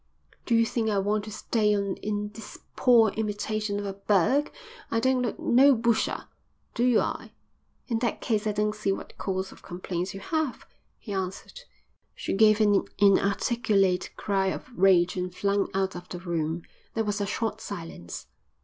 "Do 0.47 0.55
you 0.55 0.65
think 0.65 0.89
I 0.89 0.97
want 0.97 1.25
to 1.25 1.31
stay 1.31 1.75
on 1.75 1.95
in 1.97 2.29
this 2.33 2.57
poor 2.75 3.11
imitation 3.11 3.77
of 3.77 3.85
a 3.85 3.93
burg? 3.93 4.51
I 4.89 4.99
don't 4.99 5.21
look 5.21 5.39
no 5.39 5.75
busher, 5.75 6.25
do 6.73 6.99
I?" 6.99 7.33
"In 7.87 7.99
that 7.99 8.19
case 8.19 8.47
I 8.47 8.51
don't 8.51 8.73
see 8.73 8.91
what 8.91 9.15
cause 9.19 9.51
of 9.51 9.61
complaint 9.61 10.15
you 10.15 10.19
have," 10.19 10.65
he 10.97 11.13
answered. 11.13 11.59
She 12.15 12.33
gave 12.33 12.59
an 12.59 12.83
inarticulate 12.97 14.09
cry 14.17 14.47
of 14.47 14.75
rage 14.75 15.17
and 15.17 15.31
flung 15.35 15.69
out 15.75 15.95
of 15.95 16.09
the 16.09 16.17
room. 16.17 16.63
There 16.95 17.03
was 17.03 17.21
a 17.21 17.27
short 17.27 17.61
silence. 17.61 18.25